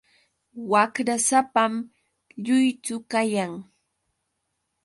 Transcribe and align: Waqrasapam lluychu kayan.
Waqrasapam 0.71 1.73
lluychu 2.45 2.95
kayan. 3.11 3.53